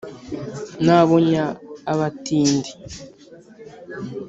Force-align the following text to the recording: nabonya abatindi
nabonya 0.85 1.43
abatindi 1.91 2.71